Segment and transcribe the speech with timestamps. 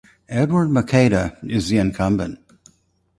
[0.29, 2.39] Edward Maceda is the incumbent.